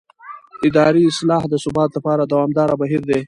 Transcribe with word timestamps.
اداري 0.67 1.01
اصلاح 1.11 1.43
د 1.49 1.53
ثبات 1.63 1.89
لپاره 1.97 2.21
دوامداره 2.31 2.73
بهیر 2.81 3.01
دی 3.09 3.19